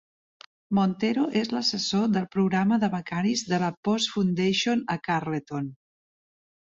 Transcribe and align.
Montero 0.77 1.25
és 1.41 1.49
l'assessor 1.55 2.07
del 2.15 2.25
programa 2.35 2.79
de 2.83 2.89
becaris 2.93 3.43
de 3.51 3.59
la 3.65 3.69
Posse 3.89 4.09
Foundation 4.15 4.81
a 4.95 4.97
Carleton. 5.09 5.69